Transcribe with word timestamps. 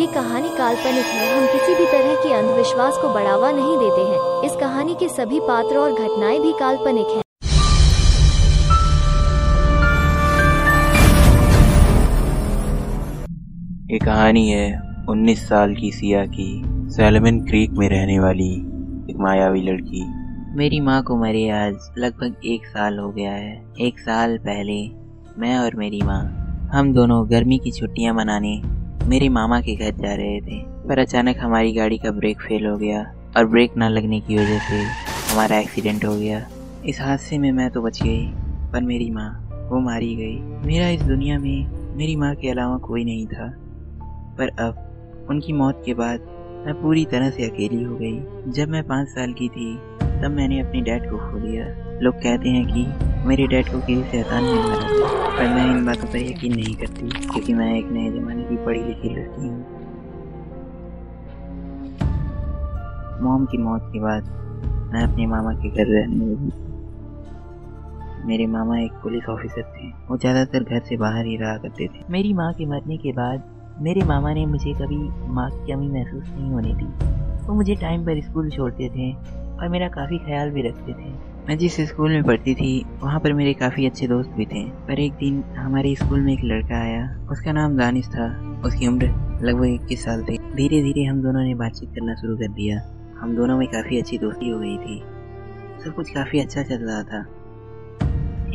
ये 0.00 0.06
कहानी 0.06 0.48
काल्पनिक 0.48 1.06
है। 1.06 1.24
हम 1.32 1.46
किसी 1.46 1.74
भी 1.74 1.86
तरह 1.86 2.14
के 2.14 2.32
अंधविश्वास 2.32 2.98
को 2.98 3.08
बढ़ावा 3.14 3.50
नहीं 3.52 3.76
देते 3.78 4.00
हैं। 4.00 4.44
इस 4.44 4.52
कहानी 4.56 4.94
के 4.94 5.08
सभी 5.08 5.40
पात्र 5.40 5.76
और 5.76 5.92
घटनाएँ 5.92 6.38
भी 6.40 6.52
काल्पनिक 6.52 7.06
हैं। 7.06 7.22
ये 13.90 13.98
कहानी 13.98 14.48
है 14.48 14.80
19 15.08 15.44
साल 15.48 15.74
की 15.74 15.92
सिया 15.92 16.24
की 16.26 16.62
सैलमन 16.90 17.40
क्रीक 17.40 17.70
में 17.70 17.88
रहने 17.88 18.18
वाली 18.20 18.52
एक 19.10 19.16
मायावी 19.16 19.62
लड़की। 19.62 20.04
मेरी 20.56 20.80
माँ 20.80 21.02
को 21.02 21.16
मरे 21.16 21.48
आज 21.50 21.92
लगभग 21.98 22.46
एक 22.46 22.66
साल 22.66 22.98
हो 22.98 23.12
गया 23.12 23.32
है। 23.32 23.54
एक 23.80 23.98
साल 23.98 24.38
पहले 24.38 24.82
मैं 25.38 25.58
और 25.58 25.76
मेरी 25.76 26.02
माँ 26.02 26.22
हम 26.72 26.92
दोनों 26.94 27.30
गर्मी 27.30 27.58
की 27.58 27.70
छुट्टियाँ 27.70 28.14
मनाने 28.14 28.79
मेरे 29.08 29.28
मामा 29.28 29.60
के 29.60 29.74
घर 29.74 29.90
जा 29.90 30.14
रहे 30.14 30.40
थे, 30.40 30.62
पर 30.88 30.98
अचानक 30.98 31.36
हमारी 31.38 31.72
गाड़ी 31.72 31.98
का 31.98 32.10
ब्रेक 32.10 32.40
फेल 32.40 32.66
हो 32.66 32.76
गया 32.76 33.14
और 33.36 33.46
ब्रेक 33.46 33.76
ना 33.76 33.88
लगने 33.88 34.20
की 34.20 34.36
वजह 34.36 34.58
से 34.58 34.82
हमारा 35.32 35.58
एक्सीडेंट 35.58 36.04
हो 36.04 36.16
गया। 36.16 36.46
इस 36.86 37.00
हादसे 37.00 37.38
में 37.38 37.52
मैं 37.52 37.70
तो 37.70 37.82
बच 37.82 38.02
गई, 38.02 38.26
पर 38.72 38.82
मेरी 38.82 39.10
माँ, 39.10 39.50
वो 39.70 39.80
मारी 39.80 40.14
गई। 40.14 40.38
मेरा 40.68 40.88
इस 40.88 41.02
दुनिया 41.02 41.38
में 41.38 41.66
मेरी 41.96 42.16
माँ 42.16 42.34
के 42.34 42.50
अलावा 42.50 42.78
कोई 42.78 43.04
नहीं 43.04 43.26
था। 43.26 43.54
पर 44.38 44.48
अब 44.48 45.26
उनकी 45.30 45.52
मौत 45.52 45.82
के 45.86 45.94
बाद 45.94 46.20
मैं 46.66 46.82
पूरी 46.82 47.04
तरह 47.04 47.30
से 47.30 47.44
अकेली 47.44 47.82
हो 47.82 47.96
गई। 47.96 48.52
जब 48.52 48.68
मैं 48.68 48.86
पाँच 48.86 49.08
साल 49.08 49.32
की 49.32 49.48
थी, 49.48 49.76
तब 50.02 50.30
मैंने 50.30 50.60
अपने 50.60 50.80
डैड 50.80 51.10
को 51.10 51.16
खो 51.16 51.38
दिया। 51.38 51.89
लोग 52.02 52.14
कहते 52.16 52.48
हैं 52.48 52.66
कि 52.66 52.82
मेरे 53.28 53.46
डैड 53.46 53.68
को 53.68 53.78
किसी 53.78 54.02
शैतान 54.10 54.44
ने 54.44 54.52
मारा 54.54 54.86
पर 55.30 55.48
मैं 55.48 55.64
इन 55.70 55.84
बातों 55.86 56.08
पर 56.08 56.18
यकीन 56.18 56.54
नहीं 56.54 56.74
करती, 56.74 57.08
क्योंकि 57.08 57.54
मैं 57.54 57.72
एक 57.74 57.90
नए 57.92 58.10
ज़माने 58.10 58.42
की 58.44 58.56
पढ़ी 58.64 58.82
लिखी 58.82 59.08
लड़की 59.08 59.48
हूँ। 59.48 59.60
मॉम 63.22 63.44
की 63.46 63.58
मौत 63.58 63.90
के 63.92 64.00
बाद 64.00 64.22
मैं 64.92 65.02
अपने 65.02 65.26
मामा 65.26 65.52
के 65.54 65.70
घर 65.70 65.86
रहने 65.88 66.26
लगी 66.26 66.52
मेरे 68.26 68.46
मामा 68.46 68.78
एक 68.78 68.92
पुलिस 69.02 69.28
ऑफिसर 69.28 69.62
थे। 69.74 69.88
वो 70.08 70.16
ज़्यादातर 70.16 70.64
घर 70.64 70.80
से 70.80 70.96
बाहर 70.96 71.26
ही 71.26 71.36
रहा 71.36 71.56
करते 71.58 71.86
थे। 71.86 72.04
मेरी 72.10 72.32
माँ 72.34 72.52
के 72.52 72.66
मरने 72.66 72.96
के 72.96 73.12
बाद 73.12 73.42
मेरे 73.82 74.02
मामा 74.04 74.32
ने 74.34 74.46
मुझे 74.46 74.72
कभी 74.74 74.98
माँ 75.34 75.48
की 75.50 75.72
कमी 75.72 75.88
महसूस 75.90 76.24
नहीं 76.28 76.50
होने 76.50 76.72
दी। 76.74 76.86
वो 77.46 77.54
मुझे 77.54 77.74
टाइम 77.76 78.04
पर 78.06 78.20
स्कूल 78.22 78.50
छोड़ते 78.50 78.88
थे 78.88 79.12
और 79.60 79.68
मेरा 79.68 79.88
काफ़ी 79.88 80.18
ख्याल 80.18 80.50
भी 80.50 80.62
रखते 80.62 80.92
थे। 80.92 81.30
मैं 81.48 81.58
जिस 81.58 81.80
स्कूल 81.80 82.10
में 82.10 82.22
पढ़ती 82.22 82.54
थी, 82.54 82.84
वहाँ 83.02 83.20
पर 83.20 83.32
मेरे 83.32 83.54
काफ़ी 83.54 83.86
अच्छे 83.86 84.06
दोस्त 84.06 84.30
भी 84.30 84.46
थे। 84.46 84.64
पर 84.64 85.00
एक 85.00 85.12
दिन 85.12 85.44
हमारे 85.56 85.94
स्कूल 85.94 86.20
में 86.20 86.32
एक 86.32 86.40
लड़का 86.44 86.82
आया। 86.82 87.26
उसका 87.30 87.52
नाम 87.52 87.76
दानिश 87.76 88.06
था। 88.06 88.56
उसकी 88.64 88.86
उम्र 88.86 89.06
लगभग 89.42 89.64
इक्कीस 89.64 90.04
साल 90.04 90.22
थी। 90.22 90.38
धीरे 90.38 90.82
धीरे 90.82 91.04
हम 91.04 91.22
दोनों 91.22 91.42
ने 91.42 91.54
बातचीत 91.54 91.88
करना 91.88 92.14
शुरू 92.14 92.36
कर 92.36 92.48
दिया। 92.48 92.82
हम 93.20 93.36
दोनों 93.36 93.58
में 93.58 93.68
काफ़ी 93.68 93.98
अच्छी 93.98 94.18
दोस्ती 94.18 94.50
हो 94.50 94.60
गई 94.60 94.78
थी। 94.78 95.02
सब 95.84 95.94
कुछ 95.94 96.10
काफ़ी 96.10 96.40
अच्छा 96.40 96.62
चल 96.62 96.78
रहा 96.78 97.02
था। 97.02 97.26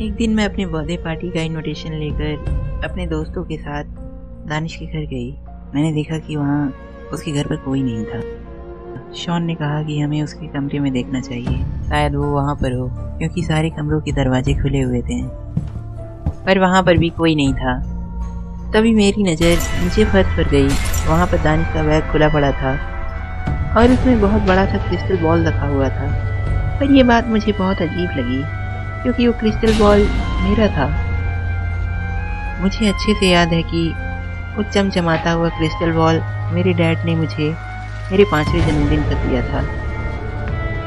एक 0.00 0.14
दिन 0.14 0.34
मैं 0.34 0.44
अपने 0.44 0.66
बर्थडे 0.66 0.96
पार्टी 0.96 1.30
का 1.30 1.42
इनविटेशन 1.42 1.92
लेकर 1.92 2.56
अपने 2.90 3.06
दोस्तों 3.06 3.44
के 3.44 3.56
साथ 3.56 3.84
दानिश 4.46 4.76
के 4.76 4.86
घर 4.86 5.06
गई। 5.06 5.32
मैंने 5.74 5.92
देखा 5.92 6.18
कि 6.18 6.36
वहाँ 6.36 6.74
उसके 7.12 7.32
घर 7.32 7.46
पर 7.46 7.56
कोई 7.56 7.82
नहीं 7.82 8.04
था। 8.04 8.45
शॉन 9.16 9.42
ने 9.42 9.54
कहा 9.54 9.82
कि 9.82 9.98
हमें 10.00 10.22
उसके 10.22 10.46
कमरे 10.46 10.78
में 10.78 10.92
देखना 10.92 11.20
चाहिए। 11.20 11.58
शायद 11.88 12.14
वो 12.14 12.26
वहाँ 12.26 12.54
पर 12.54 12.72
हो, 12.72 12.88
क्योंकि 13.18 13.42
सारे 13.42 13.70
कमरों 13.70 14.00
के 14.00 14.12
दरवाजे 14.12 14.54
खुले 14.54 14.80
हुए 14.80 15.00
थे। 15.02 15.22
पर 16.44 16.58
वहाँ 16.58 16.82
पर 16.82 16.96
भी 16.96 17.08
कोई 17.10 17.34
नहीं 17.34 17.54
था। 17.54 17.78
तभी 18.72 18.94
मेरी 18.94 19.22
नज़र 19.22 19.56
नीचे 19.84 20.04
फर्श 20.04 20.36
पर 20.36 20.48
गई। 20.48 20.68
वहाँ 21.08 21.26
पर 21.26 21.42
दानिश 21.42 21.66
का 21.66 21.82
बैग 21.82 22.10
खुला 22.12 22.28
पड़ा 22.28 22.50
था 22.52 22.72
और 23.78 23.92
उसमें 23.92 24.20
बहुत 24.20 24.42
बड़ा 24.42 24.64
सा 24.66 24.78
क्रिस्टल 24.78 25.16
बॉल 25.16 25.46
रखा 25.46 25.66
हुआ 25.66 25.88
था। 25.88 26.08
पर 26.80 26.90
यह 26.90 27.04
बात 27.04 27.26
मुझे 27.26 27.52
बहुत 27.52 27.82
अजीब 27.82 28.10
लगी, 28.10 28.42
क्योंकि 29.02 29.26
वो 29.26 29.32
क्रिस्टल 29.32 29.78
बॉल 29.78 30.06
मेरा 30.42 30.66
था। 30.68 30.86
मुझे 32.62 32.88
अच्छे 32.88 33.14
से 33.14 33.30
याद 33.30 33.48
है 33.48 33.62
कि 33.62 33.88
वो 34.56 34.62
चमचमाता 34.62 35.30
हुआ 35.30 35.48
क्रिस्टल 35.48 35.92
बॉल 35.92 36.20
मेरे 36.54 36.72
डैड 36.72 37.04
ने 37.04 37.14
मुझे 37.14 37.54
मेरे 38.10 38.24
पाँचवें 38.24 38.60
जन्मदिन 38.66 39.00
पर 39.02 39.14
दिया 39.22 39.40
था। 39.42 39.60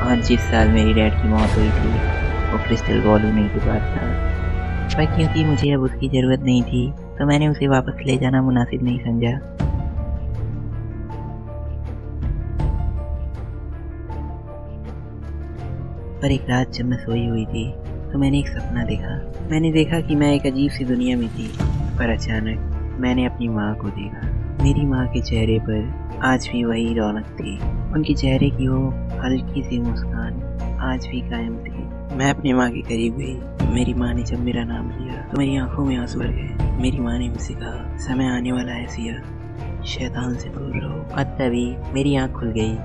और 0.06 0.22
जिस 0.24 0.42
साल 0.42 0.70
मेरी 0.70 0.94
डैड 0.94 1.14
की 1.14 1.28
मौत 1.28 1.58
हुई 1.58 1.70
थी, 1.70 1.90
वो 2.52 2.58
क्रिस्टल 2.68 3.02
बॉल 3.02 3.22
होने 3.22 3.44
के 3.50 3.66
बाद 3.66 3.82
था। 3.96 4.08
पर 4.96 5.06
क्योंकि 5.16 5.44
मुझे 5.46 5.72
अब 5.72 5.82
उसकी 5.82 6.10
ज़रूरत 6.10 6.44
नहीं 6.44 6.62
थी 6.64 6.92
तो 7.20 7.26
मैंने 7.26 7.48
उसे 7.48 7.68
वापस 7.68 8.02
ले 8.06 8.18
जाना 8.18 8.42
मुनासिब 8.42 8.84
नहीं 8.84 9.00
समझा। 9.00 9.32
पर 16.22 16.32
एक 16.32 16.50
रात 16.50 16.72
जब 16.72 16.86
मैं 16.86 16.98
सोई 16.98 17.28
हुई 17.28 17.46
थी 17.46 17.72
तो 18.12 18.18
मैंने 18.18 18.40
एक 18.40 18.48
सपना 18.48 18.84
देखा। 18.86 19.16
मैंने 19.52 19.72
देखा 19.72 20.00
कि 20.02 20.16
मैं 20.16 20.34
एक 20.34 20.46
अजीब 20.46 20.72
सी 20.72 20.86
दुनिया 20.86 21.18
में 21.18 21.30
थी, 21.30 21.48
पर 21.98 22.10
अचानक 22.10 22.98
मैंने 23.02 23.26
अपनी 23.26 23.48
माँ 23.50 23.74
को 23.76 23.90
देखा। 23.90 24.28
मेरी 24.64 24.86
माँ 24.86 25.08
के 25.08 25.22
चेहरे 25.22 25.60
पर 25.60 26.09
आज 26.24 26.48
भी 26.48 26.64
वही 26.64 26.94
रौनक 26.94 27.26
थी। 27.26 27.58
उनके 27.94 28.14
चेहरे 28.14 28.50
की 28.50 28.68
वो 28.68 28.88
हल्की 29.20 29.62
सी 29.64 29.80
मुस्कान 29.80 30.42
आज 30.82 31.08
भी 31.08 31.22
कायम 31.22 31.56
थी। 31.58 32.16
मैं 32.16 32.30
अपनी 32.30 32.54
माँ 32.54 32.70
के 32.72 32.82
करीब 32.82 33.18
गई। 33.18 33.70
मेरी 33.74 33.94
माँ 33.94 34.14
ने 34.14 34.24
जब 34.24 34.40
मेरा 34.40 34.64
नाम 34.64 34.90
लिया 34.90 35.22
तो 35.22 35.38
मेरी 35.38 35.58
आँखों 35.58 35.86
में 35.86 35.96
आँसू 35.98 36.20
भर 36.20 36.28
गए। 36.28 36.78
मेरी 36.82 37.00
माँ 37.00 37.18
ने 37.20 37.30
मुझसे 37.30 37.54
कहा, 37.54 37.98
समय 37.98 38.28
आने 38.28 38.52
वाला 38.52 38.72
है, 38.72 38.88
सिया। 38.88 39.84
शैतान 39.84 40.36
से 40.36 40.50
दूर 40.50 40.72
रहो। 40.76 41.16
और 41.18 41.24
तभी 41.24 41.76
मेरी 41.94 42.16
आँख 42.16 42.32
खुल 42.32 42.52
गई। 42.52 42.76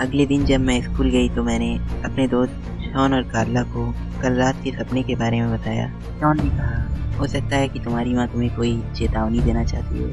अगले 0.00 0.26
दिन 0.26 0.44
जब 0.44 0.60
मैं 0.60 0.80
स्कूल 0.82 1.10
गई 1.10 1.28
तो 1.28 1.42
मैंने 1.42 1.74
अपने 2.04 2.26
दोस्त 2.28 2.64
शॉन 2.88 3.14
और 3.14 3.22
कार्ला 3.22 3.62
को 3.72 3.86
कल 4.22 4.34
रात 4.34 4.62
के 4.64 4.70
सपने 4.72 5.02
के 5.02 5.14
बारे 5.16 5.40
में 5.40 5.52
बताया। 5.52 5.88
शॉन 6.20 6.36
ने 6.36 6.48
कहा 6.50 7.18
हो 7.18 7.26
सकता 7.26 7.56
है 7.56 7.68
कि 7.68 7.80
तुम्हारी 7.80 8.14
माँ 8.14 8.26
तुम्हें 8.28 8.54
कोई 8.56 8.72
चेतावनी 8.96 9.40
देना 9.40 9.64
चाहती 9.64 10.02
हो। 10.02 10.08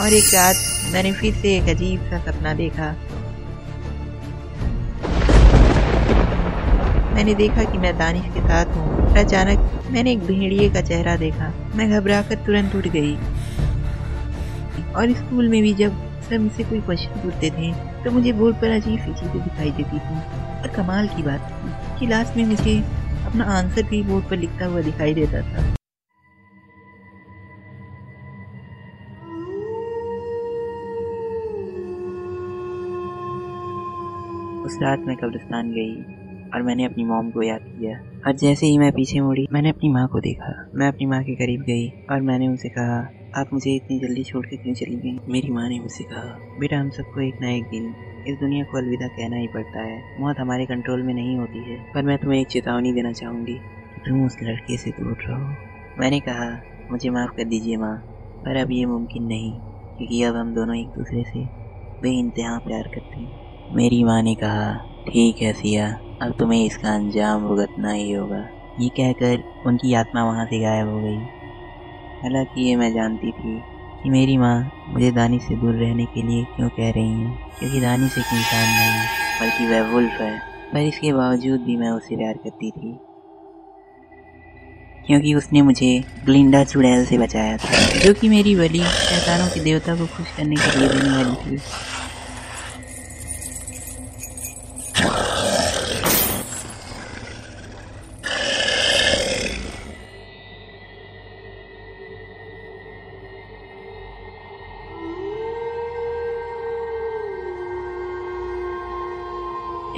और 0.00 0.12
एक 0.12 0.24
रात 0.34 0.56
मैंने 0.92 1.12
फिर 1.12 1.34
से 1.34 1.56
एक 1.56 1.68
अजीब 1.68 2.00
सा 2.10 2.18
सपना 2.20 2.54
देखा। 2.54 2.94
मैंने 7.14 7.34
देखा 7.34 7.64
कि 7.64 7.78
मैं 7.78 7.96
दानिश 7.98 8.32
के 8.34 8.40
साथ 8.40 8.76
हूँ। 8.76 8.97
अचानक 9.16 9.90
मैंने 9.90 10.12
एक 10.12 10.20
भेड़िए 10.20 10.68
का 10.70 10.80
चेहरा 10.80 11.16
देखा। 11.16 11.52
मैं 11.76 11.90
घबराकर 11.90 12.44
तुरंत 12.46 12.74
उठ 12.76 12.86
गई। 12.88 13.14
और 14.92 15.12
स्कूल 15.14 15.48
में 15.48 15.60
भी 15.62 15.72
जब 15.74 15.96
सर 16.28 16.38
मुझसे 16.38 16.64
कोई 16.64 16.80
क्वेश्चन 16.80 17.20
पूछते 17.20 17.50
थे 17.50 17.72
तो 18.04 18.10
मुझे 18.10 18.32
बोर्ड 18.32 18.56
पर 18.56 18.70
अजीब 18.70 18.98
सी 18.98 19.12
चीज़ें 19.14 19.42
दिखाई 19.42 19.70
देती 19.70 19.98
थी। 19.98 20.20
और 20.60 20.72
कमाल 20.76 21.08
की 21.08 21.22
बात 21.22 21.50
थी 21.52 21.98
कि 21.98 22.06
लास्ट 22.06 22.36
में 22.36 22.44
मुझे 22.44 22.78
अपना 23.26 23.44
आंसर 23.56 23.82
भी 23.82 24.02
बोर्ड 24.02 24.28
पर 24.30 24.36
लिखता 24.36 24.66
हुआ 24.66 24.80
दिखाई 24.82 25.14
देता 25.14 25.40
था। 25.40 25.66
उस 34.64 34.78
रात 34.82 35.04
मैं 35.06 35.16
कब्रिस्तान 35.16 35.70
गई। 35.70 36.17
और 36.54 36.62
मैंने 36.62 36.84
अपनी 36.84 37.04
मॉम 37.04 37.30
को 37.30 37.42
याद 37.42 37.60
किया। 37.60 37.98
और 38.26 38.36
जैसे 38.36 38.66
ही 38.66 38.78
मैं 38.78 38.92
पीछे 38.92 39.20
मुड़ी, 39.20 39.46
मैंने 39.52 39.68
अपनी 39.68 39.88
माँ 39.88 40.08
को 40.08 40.20
देखा। 40.20 40.68
मैं 40.74 40.88
अपनी 40.88 41.06
माँ 41.06 41.22
के 41.22 41.34
करीब 41.34 41.60
गई 41.60 41.88
और 41.88 42.20
मैंने 42.20 42.48
उनसे 42.48 42.68
कहा, 42.68 43.14
आप 43.36 43.46
मुझे 43.52 43.76
इतनी 43.76 43.98
जल्दी 43.98 44.24
छोड़ 44.24 44.46
के 44.46 44.56
क्यों 44.56 44.74
चली 44.74 44.96
गई? 44.96 45.32
मेरी 45.32 45.50
माँ 45.50 45.68
ने 45.68 45.80
मुझसे 45.80 46.04
कहा, 46.04 46.40
बेटा, 46.60 46.80
हम 46.80 46.90
सबको 46.90 47.20
एक 47.20 47.34
ना 47.40 47.50
एक 47.50 47.64
दिन, 47.64 47.94
इस 48.26 48.38
दुनिया 48.38 48.64
को 48.64 48.78
अलविदा 48.78 49.08
कहना 49.08 49.36
ही 49.36 49.46
पड़ता 49.46 49.82
है। 49.82 50.02
मौत 50.20 50.36
हमारे 50.38 50.66
कंट्रोल 50.66 51.02
में 51.02 51.14
नहीं 51.14 51.38
होती 51.38 51.70
है, 51.70 51.84
पर 51.94 52.02
मैं 52.02 52.18
तुम्हें 52.18 52.40
एक 52.40 52.48
चेतावनी 52.50 52.92
देना 52.92 53.12
चाहूँगी। 53.12 53.58
तुम 54.08 54.24
उस 54.24 54.36
लड़के 54.42 54.76
से 54.76 54.90
दूर 54.90 55.16
रहो। 55.28 55.56
मैंने 55.98 56.20
कहा, 56.20 56.60
मुझे 56.90 57.10
माफ़ 57.10 57.30
कर 57.30 57.44
दीजिए 57.44 57.76
माँ, 57.76 57.96
पर 58.44 58.56
अब 58.56 58.68
ये 58.70 58.86
मुमकिन 58.86 59.24
नहीं, 59.24 59.60
क्योंकि 59.96 60.22
अब 60.22 60.36
हम 60.36 60.54
दोनों 60.54 60.76
एक 60.76 60.88
दूसरे 60.88 61.24
से 61.24 61.46
बे 62.02 62.10
इंतहा 62.10 62.58
प्यार 62.58 62.82
करते 62.82 63.20
हैं। 63.20 63.40
मेरी 63.72 64.04
माँ 64.04 64.22
ने 64.22 64.34
कहा, 64.34 64.76
ठीक 65.08 65.42
है 65.42 65.52
सिया 65.52 65.98
अब 66.20 66.32
तुम्हें 66.38 66.64
इसका 66.64 66.94
अंजाम 66.94 67.46
भुगतना 67.48 67.90
ही 67.92 68.10
होगा। 68.12 68.38
ये 68.80 68.88
कहकर 68.88 69.42
उनकी 69.66 69.92
आत्मा 69.94 70.24
वहाँ 70.24 70.44
से 70.46 70.58
गायब 70.60 70.88
हो 70.88 71.00
गई। 71.00 71.16
हालाँकि 72.22 72.62
ये 72.62 72.76
मैं 72.76 72.92
जानती 72.92 73.30
थी 73.32 73.58
कि 74.02 74.10
मेरी 74.10 74.36
माँ 74.36 74.56
मुझे 74.88 75.10
दानी 75.12 75.38
से 75.38 75.56
दूर 75.56 75.74
रहने 75.74 76.04
के 76.04 76.22
लिए 76.22 76.44
क्यों 76.56 76.68
कह 76.68 76.90
रही 76.90 77.10
हैं, 77.10 77.36
क्योंकि 77.58 77.80
दानी 77.80 78.08
से 78.08 78.20
एक 78.20 78.32
इंसान 78.32 78.64
नहीं, 78.66 79.06
बल्कि 79.40 79.66
वह 79.66 79.92
वुल्फ 79.92 80.20
है। 80.20 80.38
पर 80.72 80.78
इसके 80.78 81.12
बावजूद 81.12 81.60
भी 81.60 81.76
मैं 81.76 81.90
उसे 81.90 82.16
प्यार 82.16 82.34
करती 82.34 82.70
थी, 82.70 82.98
क्योंकि 85.06 85.34
उसने 85.34 85.62
मुझे 85.62 85.92
ग्लिंडा 86.24 86.64
चुड़ैल 86.64 87.04
से 87.06 87.18
बचाया 87.18 87.56
था, 87.56 88.00
जो 88.00 88.12
कि 88.14 88.28
मेरी 88.28 88.54
बलि 88.56 88.78
शैतानों 88.78 89.48
के 89.48 89.60
देवता 89.60 89.94
को 89.94 90.06
खुश 90.06 90.36
करने 90.36 90.56
के 90.56 90.78
लिए 90.78 90.88
देने 90.88 91.10
वाली 91.10 91.34
थी। 91.36 91.60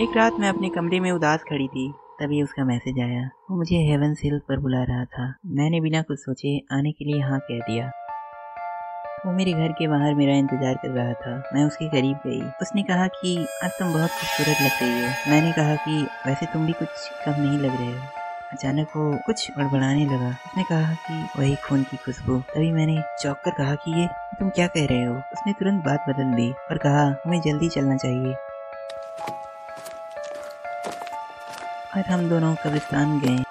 एक 0.00 0.16
रात 0.16 0.32
मैं 0.34 0.48
अपने 0.48 0.68
कमरे 0.68 1.00
में 1.00 1.12
उदास 1.12 1.42
खड़ी 1.42 1.68
थी, 1.68 1.92
तभी 1.92 2.42
उसका 2.42 2.64
मैसेज 2.64 3.00
आया। 3.00 3.30
वो 3.50 3.56
मुझे 3.56 3.76
हेवन 3.76 4.14
हिल 4.24 4.38
पर 4.38 4.58
बुला 4.58 4.82
रहा 4.82 5.04
था। 5.04 5.34
मैंने 5.46 5.80
बिना 5.80 6.02
कुछ 6.02 6.18
सोचे 6.18 6.62
आने 6.72 6.92
के 6.92 7.04
लिए 7.04 7.22
हाँ 7.22 7.38
कह 7.38 7.58
दिया। 7.58 7.90
वो 9.26 9.32
मेरे 9.32 9.52
घर 9.52 9.72
के 9.72 9.88
बाहर 9.88 10.14
मेरा 10.14 10.34
इंतज़ार 10.34 10.74
कर 10.74 10.88
रहा 10.88 11.12
था। 11.12 11.50
मैं 11.54 11.64
उसके 11.64 11.88
करीब 11.88 12.16
गई। 12.26 12.40
उसने 12.62 12.82
कहा 12.82 13.06
कि, 13.06 13.46
आज 13.64 13.70
तुम 13.70 13.92
बहुत 13.92 14.10
खूबसूरत 14.10 14.56
लग 14.62 14.82
रही 14.82 15.02
हो। 15.02 15.30
मैंने 15.30 15.52
कहा 15.52 15.74
कि, 15.74 16.02
वैसे 16.26 16.46
तुम 16.46 16.66
भी 16.66 16.72
कुछ 16.72 16.88
कम 17.26 17.42
नहीं 17.42 17.58
लग 17.58 17.76
रहे 17.76 17.92
हो। 17.92 18.02
अचानक 18.52 18.88
वो 18.96 19.18
कुछ 19.26 19.50
बड़बड़ाने 19.58 20.04
लगा। 20.04 20.28
उसने 20.28 20.62
कहा 20.62 20.94
कि, 20.94 21.40
वही 21.40 21.54
खून 21.54 21.82
की 21.82 21.96
खुशबू। 21.96 22.38
तभी 22.38 22.72
मैंने 22.72 23.02
चौक 23.22 23.36
कर 23.44 23.50
कहा 23.50 23.74
कि, 23.74 24.00
ये 24.00 24.06
तुम 24.38 24.48
क्या 24.48 24.66
कह 24.66 24.86
रहे 24.86 25.04
हो? 25.04 25.14
उसने 25.14 25.52
तुरंत 25.52 25.84
बात 25.84 26.04
बदल 26.08 26.34
दी 26.34 26.52
और 26.52 26.78
कहा 26.78 27.04
हमें 27.26 27.40
जल्दी 27.40 27.68
चलना 27.68 27.96
चाहिए। 27.96 28.34
और 31.96 32.04
हम 32.04 32.28
दोनों 32.28 32.54
कब्रिस्तान 32.56 33.18
गए। 33.20 33.42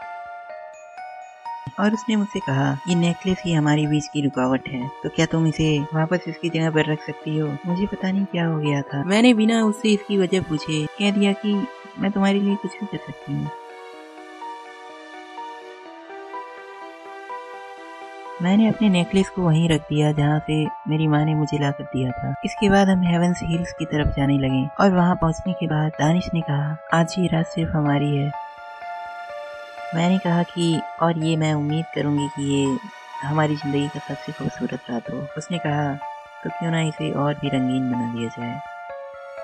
और 1.79 1.93
उसने 1.93 2.15
मुझसे 2.15 2.39
कहा, 2.39 2.71
ये 2.87 2.95
नेकलेस 2.95 3.41
ही 3.45 3.53
हमारी 3.53 3.85
बीच 3.87 4.07
की 4.07 4.21
रुकावट 4.21 4.67
है 4.69 4.87
तो 5.03 5.09
क्या 5.09 5.25
तुम 5.25 5.47
इसे 5.47 5.67
वापस 5.93 6.27
इसकी 6.27 6.49
जगह 6.49 6.71
पर 6.71 6.91
रख 6.91 7.05
सकती 7.05 7.37
हो? 7.37 7.47
मुझे 7.65 7.85
पता 7.85 8.11
नहीं 8.11 8.25
क्या 8.25 8.47
हो 8.47 8.57
गया 8.59 8.81
था। 8.81 9.03
मैंने 9.03 9.33
बिना 9.33 9.63
उससे 9.65 9.93
इसकी 9.93 10.17
वजह 10.17 10.41
पूछे, 10.41 10.85
कह 10.99 11.11
दिया 11.11 11.33
कि 11.35 11.53
मैं 11.99 12.11
तुम्हारे 12.11 12.39
लिए 12.39 12.55
कुछ 12.55 12.71
भी 12.71 12.85
कर 12.85 12.97
सकती 12.97 13.33
हूँ। 13.33 13.49
मैंने 18.43 18.67
अपने 18.69 18.89
नेकलेस 18.89 19.29
को 19.29 19.41
वहीं 19.41 19.69
रख 19.69 19.81
दिया 19.81 20.11
जहाँ 20.11 20.39
से 20.39 20.65
मेरी 20.87 21.07
माँ 21.07 21.23
ने 21.25 21.33
मुझे 21.35 21.57
ला 21.57 21.71
कर 21.71 21.83
दिया 21.83 22.11
था। 22.11 22.33
इसके 22.45 22.69
बाद 22.69 22.89
हम 22.89 23.01
हेवंस 23.03 23.39
हिल्स 23.43 23.71
की 23.71 23.85
तरफ़ 23.85 24.15
जाने 24.17 24.37
लगे 24.37 24.67
और 24.79 24.93
वहाँ 24.95 25.15
पहुँचने 25.15 25.53
के 25.53 25.67
बाद 25.67 25.91
दानिश 25.99 26.29
ने 26.33 26.41
कहा, 26.41 26.77
आज 26.93 27.15
ये 27.19 27.27
रात 27.27 27.45
सिर्फ़ 27.45 27.71
हमारी 27.71 28.17
है। 28.17 28.31
मैंने 29.95 30.17
कहा 30.17 30.43
कि, 30.43 30.81
और 31.01 31.17
ये 31.17 31.35
मैं 31.37 31.53
उम्मीद 31.53 31.85
करूँगी 31.95 32.27
कि 32.27 32.43
ये 32.53 32.77
हमारी 33.23 33.55
ज़िंदगी 33.55 33.87
का 33.87 33.99
सबसे 33.99 34.31
खूबसूरत 34.31 34.83
रात 34.89 35.11
हो। 35.13 35.27
उसने 35.37 35.57
कहा 35.57 35.93
तो 36.43 36.49
क्यों 36.49 36.71
ना 36.71 36.81
इसे 36.81 37.11
और 37.11 37.33
भी 37.33 37.49
रंगीन 37.49 37.91
बना 37.91 38.13
दिया 38.13 38.29
जाए? 38.29 38.59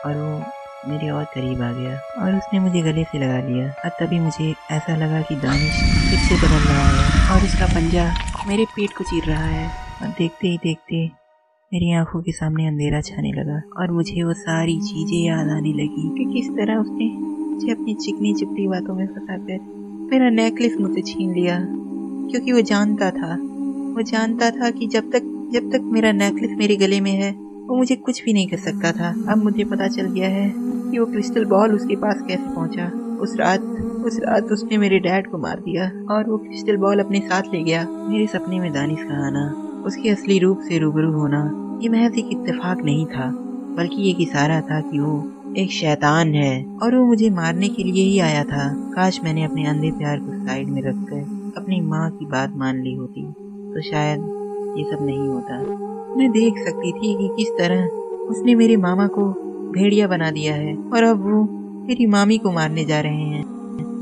और 0.06 0.18
वो 0.18 0.40
मेरे 0.88 1.10
और 1.10 1.24
करीब 1.34 1.62
आ 1.62 1.72
गया 1.74 1.98
और 2.20 2.36
उसने 2.36 2.60
मुझे 2.60 2.82
गले 2.82 3.04
से 3.04 3.20
लगा 3.20 3.40
लिया। 3.48 3.68
और 3.80 3.92
तभी 4.00 4.20
मुझे 4.20 4.54
ऐसा 4.72 4.96
लगा 4.96 5.22
कि 5.22 5.36
दानिश 5.38 5.82
फिर 6.02 6.20
से 6.20 6.36
बदल 6.38 6.64
रहा 6.64 6.88
है 6.88 7.36
और 7.36 7.46
उसका 7.46 7.66
पंजा 7.68 8.06
मेरे 8.48 8.66
पेट 8.76 8.98
को 8.98 9.04
चीर 9.04 9.24
रहा 9.24 9.46
है। 9.46 9.68
और 10.02 10.08
देखते 10.10 10.48
ही 10.48 10.58
देखते 10.58 11.06
मेरी 11.72 11.92
आँखों 11.94 12.22
के 12.22 12.32
सामने 12.32 12.68
अंधेरा 12.68 13.00
छाने 13.02 13.32
लगा 13.32 13.62
और 13.80 13.92
मुझे 13.92 14.24
वो 14.24 14.34
सारी 14.36 14.80
चीज़ें 14.82 15.18
याद 15.20 15.50
आने 15.50 15.72
लगी 15.74 16.10
कि 16.18 16.34
किस 16.34 16.50
तरह 16.58 16.76
उसने 16.76 17.08
मुझे 17.08 17.72
अपनी 17.72 17.94
चिकनी 17.96 18.34
चिपटी 18.34 18.68
बातों 18.68 18.96
में 18.96 19.06
फंसा 19.08 19.38
कर 19.38 19.60
मेरा 20.12 20.30
नेकलेस 20.32 20.76
मुझसे 20.80 21.02
छीन 21.04 21.34
लिया, 21.34 21.58
क्योंकि 22.32 22.52
वो 22.52 22.62
जानता 22.64 23.10
था, 23.12 23.36
वो 23.96 24.02
जानता 24.02 24.50
था 24.52 24.70
कि 24.72 24.88
जब 24.88 25.10
तक 25.12 25.32
जब 25.54 25.72
तक 25.72 25.82
मेरा 25.94 26.12
नेकलेस 26.12 26.52
मेरे 26.58 26.76
गले 26.76 27.00
में 27.02 27.12
है, 27.12 27.32
वो 27.32 27.76
मुझे 27.78 27.96
कुछ 27.96 28.24
भी 28.24 28.34
नहीं 28.34 28.48
कर 28.48 28.58
सकता 28.60 28.92
था। 28.92 29.10
अब 29.32 29.44
मुझे 29.44 29.64
पता 29.64 29.88
चल 29.88 30.10
गया 30.10 30.30
है 30.30 30.48
कि 30.86 31.00
वो 31.00 31.06
क्रिस्टल 31.06 31.46
बॉल 31.46 31.76
उसके 31.76 31.96
पास 31.96 32.22
कैसे 32.28 32.54
पहुँचा। 32.56 32.92
उस 33.22 33.36
रात 33.36 33.62
उस 34.06 34.20
रात 34.20 34.52
उसने 34.52 34.78
मेरे 34.78 35.00
डैड 35.00 35.28
को 35.28 35.38
मार 35.38 35.60
दिया 35.60 35.86
और 36.12 36.30
वो 36.30 36.38
क्रिस्टल 36.38 36.78
बॉल 36.78 37.00
अपने 37.00 37.20
साथ 37.20 37.54
ले 37.54 37.62
गया, 37.64 37.86
मेरे 37.90 38.26
सपने 38.28 38.60
में 38.60 38.72
दानिश 38.74 39.00
का 39.02 39.26
आना, 39.28 39.46
उसके 39.86 40.10
असली 40.10 40.40
रूप 40.40 40.60
से 40.60 40.78
रूबरू 40.80 41.12
होना। 41.12 41.40
ये 41.82 41.90
महज 41.90 42.18
एक 42.18 42.30
इत्तेफाक 42.32 42.84
नहीं 42.86 43.06
था, 43.06 43.30
बल्कि 43.78 44.10
एक 44.10 44.22
इशारा 44.22 44.60
था 44.62 44.80
कि 44.82 45.00
वो 45.00 45.14
एक 45.58 45.72
शैतान 45.72 46.34
है 46.34 46.64
और 46.84 46.96
वो 46.96 47.06
मुझे 47.06 47.30
मारने 47.30 47.68
के 47.70 47.84
लिए 47.84 48.04
ही 48.04 48.20
आया 48.20 48.44
था। 48.44 48.68
काश 48.96 49.20
मैंने 49.24 49.44
अपने 49.44 49.66
अंधे 49.68 49.92
प्यार 49.92 50.20
को 50.20 50.46
साइड 50.46 50.68
में 50.68 50.82
रखकर 50.82 51.52
अपनी 51.58 51.82
माँ 51.82 52.10
की 52.12 52.26
बात 52.26 52.56
मान 52.56 52.82
ली 52.84 52.94
होती 52.94 53.24
तो 53.74 53.82
शायद 53.82 54.20
ये 54.78 54.84
सब 54.86 55.06
नहीं 55.06 55.28
होता। 55.28 55.60
मैं 56.18 56.30
देख 56.32 56.58
सकती 56.60 56.92
थी 56.92 57.16
कि 57.18 57.30
किस 57.38 57.58
तरह 57.58 57.86
उसने 58.30 58.56
मेरे 58.56 58.78
मामा 58.78 59.08
को 59.08 59.32
भेड़िया 59.76 60.08
बना 60.08 60.32
दिया 60.32 60.56
है 60.56 60.76
और 60.94 61.04
अब 61.04 61.24
वो 61.24 61.44
मेरी 61.88 62.06
मामी 62.06 62.38
को 62.38 62.52
मारने 62.52 62.86
जा 62.86 63.00
रहे 63.00 63.24
हैं। 63.26 63.44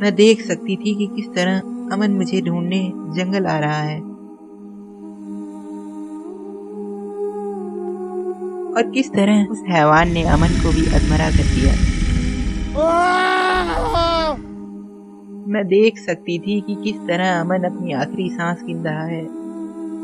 मैं 0.02 0.14
देख 0.16 0.42
सकती 0.42 0.75
थी 0.75 0.96
कि 0.96 1.08
किस 1.16 1.34
तरह 1.36 1.60
अमन 1.92 2.12
मुझे 2.12 2.42
ढूँढने 2.42 2.81
जंगल 3.16 3.46
आ 3.46 3.58
रहा 3.60 3.81
है। 3.81 4.00
और 8.74 8.90
किस 8.92 9.12
तरह 9.14 9.46
उस 9.52 9.64
हैवान 9.70 10.12
ने 10.12 10.24
अमन 10.24 10.60
को 10.64 10.72
भी 10.72 10.86
अधमरा 10.96 11.30
कर 11.30 11.50
दिया। 11.56 11.74
मैं 15.48 15.66
देख 15.68 15.98
सकती 15.98 16.38
थी 16.40 16.60
कि 16.62 16.76
किस 16.84 16.96
तरह 17.08 17.40
अमन 17.40 17.64
अपनी 17.64 17.94
आखिरी 17.94 18.30
सांस 18.30 18.64
गिन 18.64 18.84
रहा 18.84 19.06
है 19.06 19.24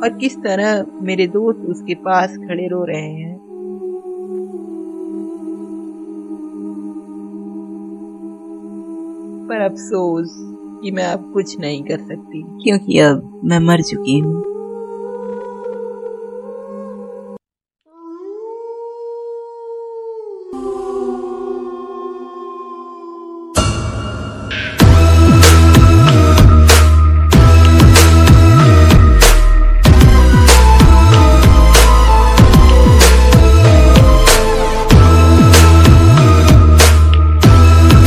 और 0.03 0.17
किस 0.19 0.37
तरह 0.37 0.85
मेरे 1.01 1.27
दोस्त 1.27 1.59
उसके 1.69 1.95
पास 1.95 2.37
खड़े 2.37 2.67
रो 2.67 2.83
रहे 2.83 3.11
हैं। 3.13 3.38
पर 9.49 9.61
अफसोस 9.61 10.35
कि 10.83 10.91
मैं 10.91 11.03
अब 11.03 11.31
कुछ 11.33 11.59
नहीं 11.59 11.83
कर 11.83 11.97
सकती। 11.97 12.41
क्योंकि 12.63 12.99
अब 12.99 13.41
मैं 13.45 13.59
मर 13.59 13.81
चुकी 13.81 14.19
हूँ। 14.19 14.58